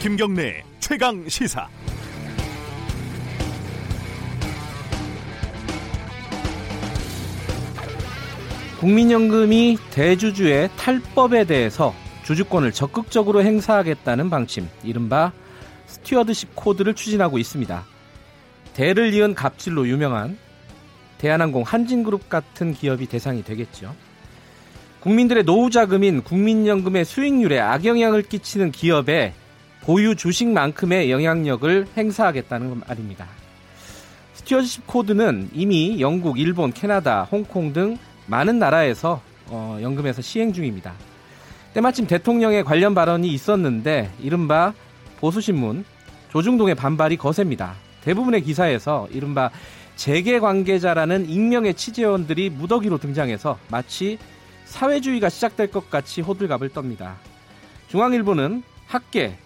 [0.00, 1.68] 김경래 최강 시사.
[8.80, 15.32] 국민연금이 대주주의 탈법에 대해서 주주권을 적극적으로 행사하겠다는 방침, 이른바
[15.84, 17.84] stewardship code를 추진하고 있습니다.
[18.72, 20.38] 대를 이은 갑질로 유명한
[21.18, 23.94] 대한항공 한진그룹 같은 기업이 대상이 되겠죠.
[25.00, 29.34] 국민들의 노후 자금인 국민연금의 수익률에 악영향을 끼치는 기업에
[29.82, 33.26] 보유 주식만큼의 영향력을 행사하겠다는 말입니다.
[34.34, 40.92] Stewardship code는 이미 영국, 일본, 캐나다, 홍콩 등 많은 나라에서 어, 연금에서 시행 중입니다.
[41.74, 44.72] 때마침 대통령의 관련 발언이 있었는데 이른바
[45.18, 45.84] 보수신문
[46.30, 47.74] 조중동의 반발이 거셉니다.
[48.02, 49.50] 대부분의 기사에서 이른바
[49.96, 54.18] 재계 관계자라는 익명의 취재원들이 무더기로 등장해서 마치
[54.64, 57.14] 사회주의가 시작될 것 같이 호들갑을 떱니다.
[57.88, 59.36] 중앙일보는 학계,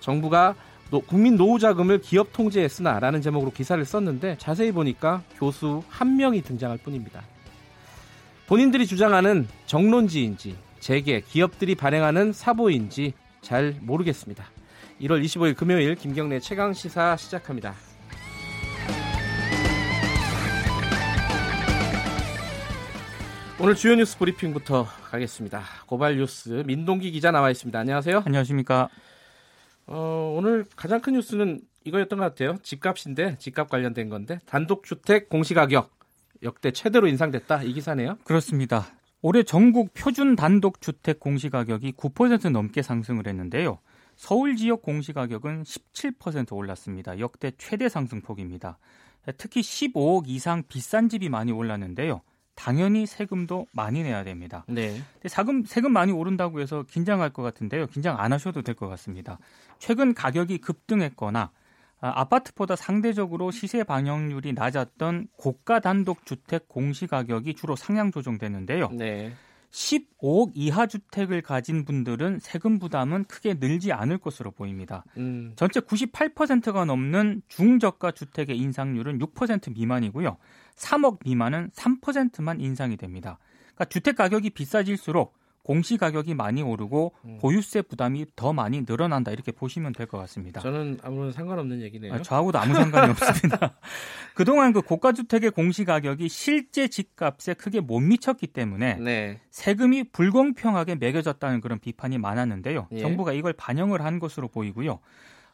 [0.00, 0.54] 정부가
[1.06, 6.78] 국민 노후 자금을 기업 통제에 쓰나라는 제목으로 기사를 썼는데 자세히 보니까 교수 한 명이 등장할
[6.78, 7.22] 뿐입니다.
[8.46, 14.44] 본인들이 주장하는 정론지인지 재계, 기업들이 발행하는 사보인지 잘 모르겠습니다.
[15.00, 17.74] 1월 25일 금요일 김경래 최강 시사 시작합니다.
[23.58, 25.62] 오늘 주요 뉴스 브리핑부터 가겠습니다.
[25.86, 27.78] 고발 뉴스 민동기 기자 나와 있습니다.
[27.78, 28.22] 안녕하세요.
[28.24, 28.88] 안녕하십니까.
[29.86, 32.56] 어, 오늘 가장 큰 뉴스는 이거였던 것 같아요.
[32.62, 35.90] 집값인데 집값 관련된 건데 단독주택 공시가격
[36.42, 38.18] 역대 최대로 인상됐다 이 기사네요.
[38.24, 38.86] 그렇습니다.
[39.22, 43.78] 올해 전국 표준 단독주택 공시가격이 9% 넘게 상승을 했는데요.
[44.16, 47.18] 서울 지역 공시가격은 17% 올랐습니다.
[47.18, 48.78] 역대 최대 상승폭입니다.
[49.36, 52.22] 특히 15억 이상 비싼 집이 많이 올랐는데요.
[52.56, 54.64] 당연히 세금도 많이 내야 됩니다.
[54.66, 55.00] 네.
[55.26, 57.86] 세금 세금 많이 오른다고 해서 긴장할 것 같은데요.
[57.86, 59.38] 긴장 안 하셔도 될 것 같습니다.
[59.78, 61.50] 최근 가격이 급등했거나
[62.00, 68.88] 아, 아파트보다 상대적으로 시세 반영률이 낮았던 고가 단독 주택 공시 가격이 주로 상향 조정되는데요.
[68.92, 69.32] 네.
[69.70, 75.04] 15억 이하 주택을 가진 분들은 세금 부담은 크게 늘지 않을 것으로 보입니다.
[75.16, 75.52] 음.
[75.56, 80.36] 전체 98%가 넘는 중저가 주택의 인상률은 6% 미만이고요.
[80.76, 83.38] 3억 미만은 3%만 인상이 됩니다.
[83.74, 85.34] 그러니까 주택 가격이 비싸질수록
[85.66, 87.38] 공시 가격이 많이 오르고 음.
[87.40, 90.60] 보유세 부담이 더 많이 늘어난다 이렇게 보시면 될 것 같습니다.
[90.60, 92.14] 저는 아무런 상관없는 얘기네요.
[92.14, 93.76] 아, 저하고도 아무 상관이 없습니다.
[94.36, 99.40] 그동안 그 고가 주택의 공시 가격이 실제 집값에 크게 못 미쳤기 때문에 네.
[99.50, 102.86] 세금이 불공평하게 매겨졌다는 그런 비판이 많았는데요.
[102.92, 102.98] 예.
[103.00, 105.00] 정부가 이걸 반영을 한 것으로 보이고요.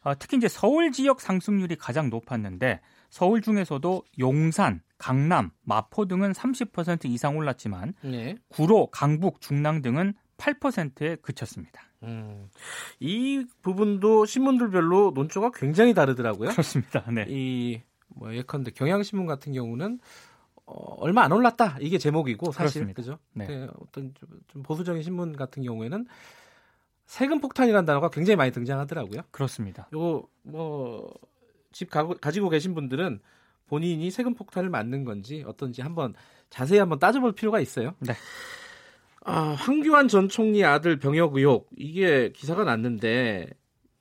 [0.03, 2.81] 아, 특히 이제 서울 지역 상승률이 가장 높았는데
[3.13, 8.37] 서울 중에서도 용산, 강남, 마포 등은 30% 이상 올랐지만 네.
[8.47, 11.83] 구로, 강북, 중랑 등은 8%에 그쳤습니다.
[12.01, 12.49] 음,
[12.99, 16.49] 이 부분도 신문들별로 논조가 굉장히 다르더라고요.
[16.49, 17.03] 그렇습니다.
[17.11, 17.27] 네.
[17.29, 19.99] 이뭐 예컨대 경향신문 같은 경우는
[20.65, 22.95] 어, 얼마 안 올랐다 이게 제목이고 사실 그렇습니다.
[22.95, 23.19] 그죠?
[23.33, 23.45] 네.
[23.45, 23.67] 네.
[23.79, 26.07] 어떤 좀, 좀 보수적인 신문 같은 경우에는
[27.05, 29.21] 세금 폭탄이라는 단어가 굉장히 많이 등장하더라고요.
[29.29, 29.87] 그렇습니다.
[29.93, 31.13] 요거 뭐
[31.73, 33.19] 집 가지고 계신 분들은
[33.67, 36.13] 본인이 세금 폭탄을 맞는 건지 어떤지 한번
[36.49, 37.95] 자세히 한번 따져볼 필요가 있어요.
[37.99, 38.13] 네.
[39.25, 43.49] 아, 황교안 전 총리 아들 병역 의혹 이게 기사가 났는데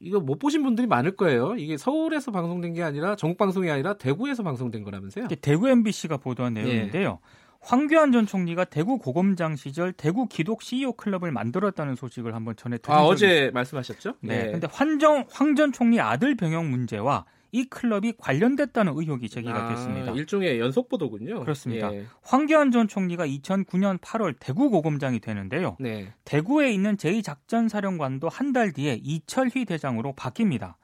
[0.01, 1.55] 이거 못 보신 분들이 많을 거예요.
[1.57, 5.29] 이게 서울에서 방송된 게 아니라 전국 방송이 아니라 대구에서 방송된 거라면서요?
[5.41, 7.21] 대구 MBC가 보도한 내용인데요.
[7.23, 7.43] 예.
[7.61, 12.97] 황교안 전 총리가 대구 고검장 시절 대구 기독 CEO 클럽을 만들었다는 소식을 한번 전해 드린
[12.97, 14.15] 아, 어제 말씀하셨죠?
[14.21, 14.43] 네.
[14.47, 14.51] 네.
[14.51, 17.25] 근데 환정 황 전 총리 아들 병역 문제와
[17.55, 20.13] 이 클럽이 관련됐다는 의혹이 제기가 아, 됐습니다.
[20.13, 21.41] 일종의 연속 보도군요.
[21.41, 21.93] 그렇습니다.
[21.95, 22.07] 예.
[22.23, 25.77] 황교안 전 총리가 2009년 8월 대구 고검장이 되는데요.
[25.79, 26.13] 네.
[26.25, 30.75] 대구에 있는 제2작전사령관도 한 달 뒤에 이철휘 대장으로 바뀝니다.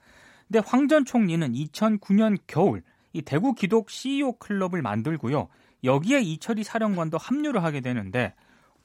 [0.47, 2.83] 근데 황 전 총리는 2009년 겨울
[3.15, 5.49] 이 대구 기독 CEO 클럽을 만들고요.
[5.84, 8.34] 여기에 이철휘 사령관도 합류를 하게 되는데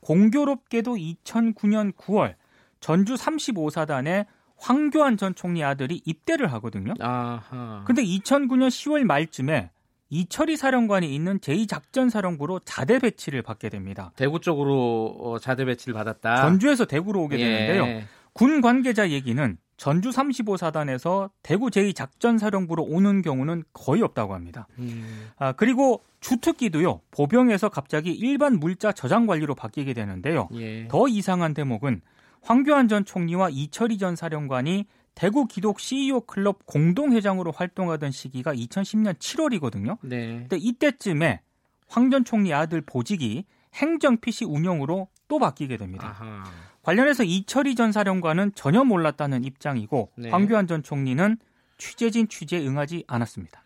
[0.02, 2.36] 공교롭게도 2009년 9월
[2.80, 4.26] 전주 35사단에
[4.64, 6.94] 황교안 전 총리 아들이 입대를 하거든요.
[7.02, 7.84] 아하.
[7.86, 9.72] 근데 2009년 10월 말쯤에
[10.10, 14.12] 이철희 사령관이 있는 제2작전사령부로 자대 배치를 받게 됩니다.
[14.16, 16.38] 대구 쪽으로 어, 자대 배치를 받았다.
[16.38, 17.44] 전주에서 대구로 오게 예.
[17.44, 18.04] 되는데요.
[18.32, 24.68] 군 관계자 얘기는 전주 35사단에서 대구 제2작전사령부로 오는 경우는 거의 없다고 합니다.
[24.80, 25.30] 음.
[25.38, 30.48] 아, 그리고 주특기도요, 보병에서 갑자기 일반 물자 저장 관리로 바뀌게 되는데요.
[30.54, 30.88] 예.
[30.88, 32.02] 더 이상한 대목은
[32.44, 34.86] 황교안 전 총리와 이철희 전 사령관이
[35.16, 39.98] 대구 기독 CEO 클럽 공동회장으로 활동하던 시기가 2010년 7월이거든요.
[40.02, 40.40] 네.
[40.40, 41.42] 근데 이때쯤에
[41.88, 43.46] 황 전 총리 아들 보직이
[43.76, 46.16] 행정 PC 운영으로 또 바뀌게 됩니다.
[46.20, 46.44] 아하.
[46.82, 50.30] 관련해서 이철희 전 사령관은 전혀 몰랐다는 입장이고 네.
[50.30, 51.38] 황교안 전 총리는
[51.78, 53.64] 취재진 취재에 응하지 않았습니다.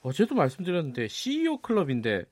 [0.00, 2.24] 어제도 말씀드렸는데 CEO 클럽인데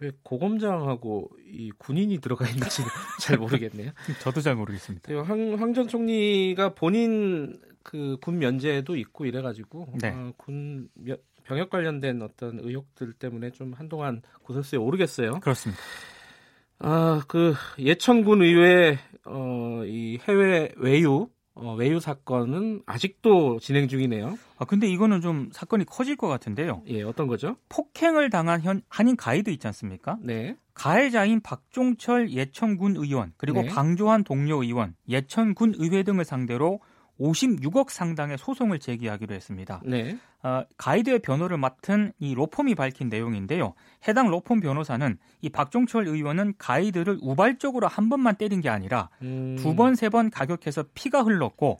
[0.00, 2.82] 왜 고검장하고 이 군인이 들어가 있는지
[3.20, 3.92] 잘 모르겠네요.
[4.20, 5.12] 저도 잘 모르겠습니다.
[5.22, 10.08] 황전 총리가 본인 그 군 면제도 있고 이래가지고 네.
[10.08, 15.40] 어, 군 면- 병역 관련된 어떤 의혹들 때문에 좀 한동안 구설수에 오르겠어요.
[15.40, 15.80] 그렇습니다.
[16.78, 24.38] 아, 그 예천군 의회 어, 이 해외 외유 어, 외유 사건은 아직도 진행 중이네요.
[24.58, 26.82] 아 근데 이거는 좀 사건이 커질 것 같은데요.
[26.88, 27.56] 예, 어떤 거죠?
[27.68, 30.18] 폭행을 당한 현, 한인 가이드 있지 않습니까?
[30.20, 30.56] 네.
[30.74, 33.68] 가해자인 박종철 예천군 의원 그리고 네.
[33.68, 36.80] 방조한 동료 의원, 예천군 의회 등을 상대로
[37.20, 39.80] 56억 상당의 소송을 제기하기로 했습니다.
[39.84, 40.18] 네.
[40.42, 43.74] 어, 가이드의 변호를 맡은 이 로펌이 밝힌 내용인데요.
[44.06, 49.74] 해당 로펌 변호사는 이 박종철 의원은 가이드를 우발적으로 한 번만 때린 게 아니라 음, 두
[49.74, 51.78] 번, 세 번 가격해서 피가 흘렀고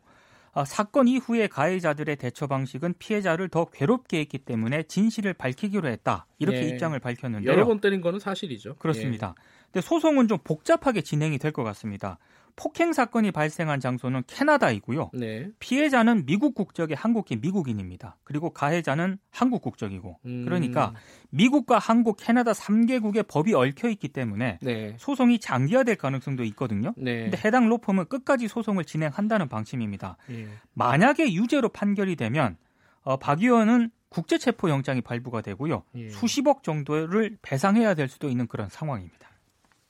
[0.53, 6.27] 어, 사건 이후에 가해자들의 대처 방식은 피해자를 더 괴롭게 했기 때문에 진실을 밝히기로 했다.
[6.39, 6.69] 이렇게 네.
[6.69, 7.51] 입장을 밝혔는데요.
[7.53, 8.77] 여러 번 때린 거는 사실이죠.
[8.77, 9.35] 그렇습니다.
[9.73, 12.19] 근데 소송은 좀 복잡하게 진행이 될 것 같습니다.
[12.57, 15.11] 폭행 사건이 발생한 장소는 캐나다이고요.
[15.15, 15.19] 예.
[15.19, 15.49] 네.
[15.59, 18.17] 피해자는 미국 국적의 한국인 미국인입니다.
[18.25, 20.19] 그리고 가해자는 한국 국적이고.
[20.25, 20.95] 음, 그러니까
[21.31, 24.95] 미국과 한국, 캐나다 3개국의 법이 얽혀 있기 때문에 네.
[24.99, 26.95] 소송이 장기화될 가능성도 있거든요.
[26.97, 27.23] 네.
[27.25, 30.17] 근데 해당 로펌은 끝까지 소송을 진행한다는 방침입니다.
[30.31, 30.49] 예.
[30.75, 32.57] 만약에 유죄로 판결이 되면
[33.03, 35.83] 어, 박 의원은 국제체포영장이 발부가 되고요.
[35.97, 36.09] 예.
[36.11, 39.29] 수십억 정도를 배상해야 될 수도 있는 그런 상황입니다.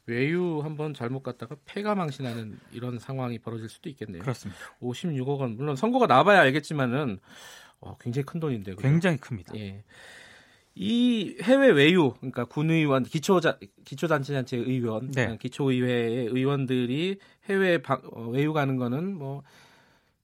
[0.06, 4.22] 외유 한번 잘못 갔다가 폐가 망신하는 이런 상황이 벌어질 수도 있겠네요.
[4.22, 4.60] 그렇습니다.
[4.80, 7.18] 56억 원 물론 선거가 나봐야 알겠지만은
[7.80, 8.72] 어, 굉장히 큰 돈인데.
[8.74, 8.82] 그죠?
[8.88, 9.54] 굉장히 큽니다.
[9.56, 9.82] 예.
[10.76, 15.36] 이 해외 외유 그러니까 군의원 기초자 기초단체단체 의원 네.
[15.38, 17.18] 기초의회의 의원들이
[17.48, 19.42] 해외 방- 어, 외유 가는 거는 뭐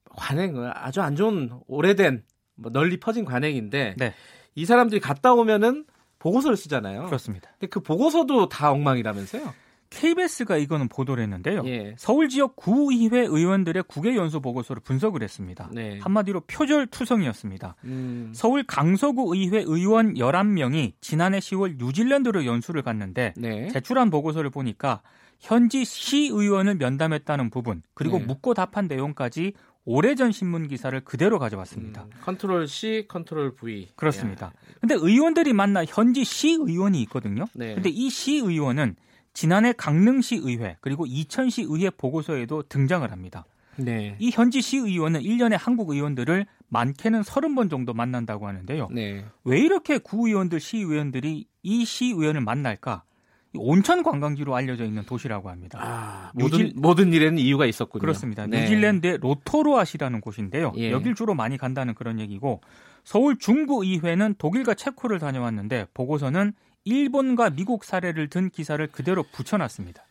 [0.04, 2.24] 관행 아주 안 좋은 오래된
[2.56, 4.14] 뭐 널리 퍼진 관행인데 네.
[4.56, 5.86] 이 사람들이 갔다 오면은
[6.18, 7.06] 보고서를 쓰잖아요.
[7.06, 7.48] 그렇습니다.
[7.52, 9.54] 근데 그 보고서도 다 엉망이라면서요?
[9.90, 11.62] KBS가 이거는 보도를 했는데요.
[11.66, 11.94] 예.
[11.98, 15.68] 서울 지역 구의회 의원들의 국외 연수 보고서를 분석을 했습니다.
[15.72, 15.98] 네.
[16.00, 17.74] 한마디로 표절 투성이었습니다.
[17.84, 23.68] 음, 서울 강서구 의회 의원 11명이 지난해 10월 뉴질랜드로 연수를 갔는데 네.
[23.68, 25.02] 제출한 보고서를 보니까
[25.40, 28.26] 현지 시의원을 면담했다는 부분 그리고 네.
[28.26, 29.54] 묻고 답한 내용까지
[29.84, 32.02] 오래전 신문 기사를 그대로 가져왔습니다.
[32.02, 33.88] 음, Control C, control V.
[33.96, 34.52] 그렇습니다.
[34.80, 37.46] 근데 의원들이 만나 현지 시의원이 있거든요.
[37.54, 37.74] 네.
[37.74, 38.94] 근데 이 시의원은
[39.32, 43.44] 지난해 강릉시 의회 그리고 이천시 의회 보고서에도 등장을 합니다.
[43.76, 44.16] 네.
[44.18, 48.88] 이 현지 시의원은 1년에 한국 의원들을 많게는 30번 정도 만난다고 하는데요.
[48.92, 49.24] 네.
[49.44, 53.02] 왜 이렇게 구의원들, 시의원들이 이 시의원을 만날까?
[53.52, 55.78] 이 온천 관광지로 알려져 있는 도시라고 합니다.
[55.82, 58.00] 아, 뉴질- 모든 모든 일에는 이유가 있었군요.
[58.00, 58.46] 그렇습니다.
[58.46, 58.60] 네.
[58.62, 60.72] 뉴질랜드의 로토로아시라는 곳인데요.
[60.76, 60.92] 예.
[60.92, 62.60] 여길 주로 많이 간다는 그런 얘기고
[63.02, 66.52] 서울 중부의회는 독일과 체코를 다녀왔는데 보고서는
[66.84, 70.04] 일본과 미국 사례를 든 기사를 그대로 붙여놨습니다.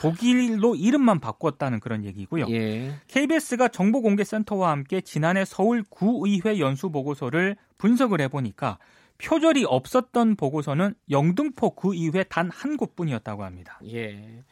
[0.00, 2.46] 독일로 이름만 바꿨다는 그런 얘기고요.
[2.50, 2.94] 예.
[3.08, 8.78] KBS가 정보공개센터와 함께 지난해 서울 구의회 연수 보고서를 분석을 해보니까
[9.18, 13.78] 표절이 없었던 보고서는 영등포 구의회 단 한 곳뿐이었다고 합니다.
[13.86, 14.42] 예.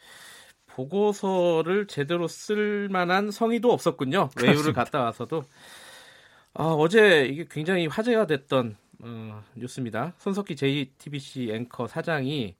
[0.67, 4.29] 보고서를 제대로 쓸 만한 성의도 없었군요.
[4.37, 4.83] 외유를 그렇습니다.
[4.85, 5.43] 갔다 와서도.
[6.55, 10.13] 아, 어제 이게 굉장히 화제가 됐던 어, 뉴스입니다.
[10.17, 12.55] 손석희 JTBC 앵커 사장이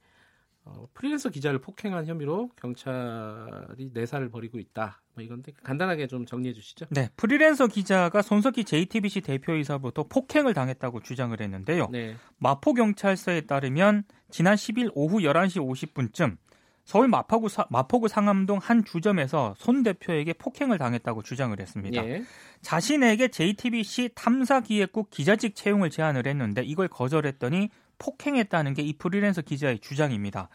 [0.66, 5.02] 어, 프리랜서 기자를 폭행한 혐의로 경찰이 내사를 벌이고 있다.
[5.14, 6.86] 뭐 이건데 간단하게 좀 정리해 주시죠.
[6.90, 11.88] 네, 프리랜서 기자가 손석희 JTBC 대표이사부터 폭행을 당했다고 주장을 했는데요.
[11.90, 12.16] 네.
[12.38, 16.36] 마포 경찰서에 따르면 지난 10일 오후 11시 50분쯤
[16.84, 22.06] 서울 마포구, 사- 마포구 상암동 한 주점에서 손 대표에게 폭행을 당했다고 주장을 했습니다.
[22.06, 22.22] 예.
[22.60, 30.48] 자신에게 JTBC 탐사기획국 기자직 채용을 제안을 했는데 이걸 거절했더니 폭행했다는 게 이 프리랜서 기자의 주장입니다.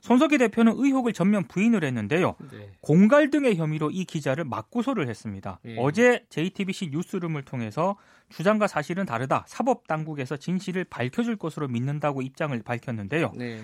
[0.00, 2.34] 손석희 대표는 의혹을 전면 부인을 했는데요.
[2.50, 2.70] 네.
[2.80, 5.60] 공갈 등의 혐의로 이 기자를 맞고소를 했습니다.
[5.66, 5.76] 예.
[5.78, 7.96] 어제 JTBC 뉴스룸을 통해서
[8.30, 9.44] 주장과 사실은 다르다.
[9.46, 13.32] 사법 당국에서 진실을 밝혀줄 것으로 믿는다고 입장을 밝혔는데요.
[13.36, 13.60] 네.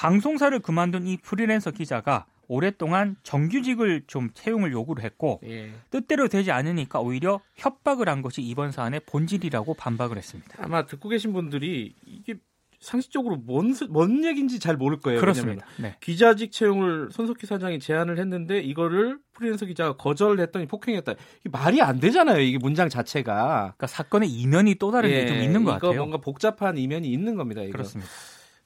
[0.00, 5.72] 방송사를 그만둔 이 프리랜서 기자가 오랫동안 정규직을 좀 채용을 요구를 했고 예.
[5.90, 10.54] 뜻대로 되지 않으니까 오히려 협박을 한 것이 이번 사안의 본질이라고 반박을 했습니다.
[10.58, 12.36] 아마 듣고 계신 분들이 이게
[12.80, 15.20] 상식적으로 뭔, 스- 뭔 얘기인지 잘 모를 거예요.
[15.20, 15.66] 그렇습니다.
[15.78, 15.96] 네.
[16.00, 21.12] 기자직 채용을 손석희 사장이 제안을 했는데 이거를 프리랜서 기자가 거절을 했더니 폭행했다.
[21.12, 22.40] 이게 말이 안 되잖아요.
[22.40, 23.74] 이게 문장 자체가.
[23.76, 25.98] 그러니까 사건의 이면이 또 다른 게좀 있는 것 예, 같아요.
[25.98, 27.60] 뭔가 복잡한 이면이 있는 겁니다.
[27.60, 27.72] 이거.
[27.72, 28.10] 그렇습니다.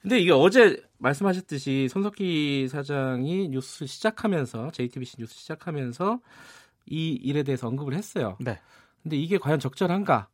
[0.05, 6.21] 근데 이게 어제 말씀하셨듯이 손석희 사장이 뉴스 시작하면서 JTBC 뉴스 시작하면서
[6.85, 8.37] 이 일에 대해서 언급을 했어요.
[8.39, 8.61] 네.
[9.03, 10.29] 근데 이게 과연 적절한가?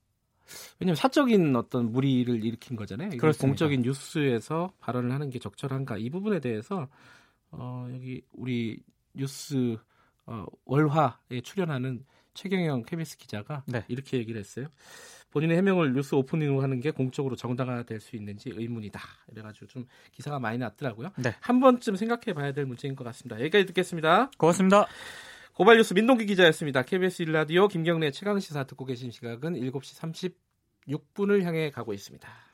[0.81, 3.11] 왜냐하면 사적인 어떤 무리를 일으킨 거잖아요.
[3.11, 3.47] 그렇습니다.
[3.47, 5.99] 공적인 뉴스에서 발언을 하는 게 적절한가?
[5.99, 6.89] 이 부분에 대해서
[7.53, 8.83] 어, 여기 우리
[9.15, 9.77] 뉴스
[10.27, 13.85] 어, 월화에 출연하는 최경영 KBS 기자가 네.
[13.89, 14.67] 이렇게 얘기를 했어요.
[15.31, 19.01] 본인의 해명을 뉴스 오프닝으로 하는 게 공적으로 정당화될 수 있는지 의문이다.
[19.33, 21.11] 이래가지고 좀 기사가 많이 났더라고요.
[21.19, 21.35] 네.
[21.41, 23.39] 한 번쯤 생각해봐야 될 문제인 것 같습니다.
[23.41, 24.31] 여기까지 듣겠습니다.
[24.39, 24.87] 고맙습니다.
[25.55, 26.83] 고발 뉴스 민동기 기자였습니다.
[26.83, 30.35] KBS 1라디오 김경래 최강 시사 듣고 계신 시각은 7시
[30.87, 32.50] 36분을 향해 가고 있습니다.